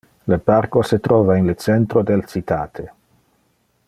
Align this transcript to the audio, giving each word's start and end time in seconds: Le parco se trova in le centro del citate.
Le 0.31 0.37
parco 0.45 0.81
se 0.91 0.97
trova 1.07 1.37
in 1.37 1.45
le 1.45 1.53
centro 1.55 2.01
del 2.01 2.25
citate. 2.25 2.93